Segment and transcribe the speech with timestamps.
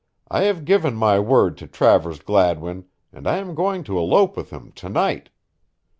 [0.31, 4.49] I have given my word to Travers Gladwin and I am going to elope with
[4.49, 5.29] him to night.